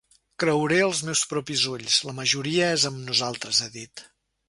Creuré 0.43 0.79
els 0.85 1.01
meus 1.09 1.21
propis 1.35 1.67
ulls: 1.73 1.99
la 2.09 2.17
majoria 2.23 2.73
és 2.79 2.91
amb 2.93 3.07
nosaltres, 3.11 3.65
ha 3.69 3.73
dit. 3.81 4.09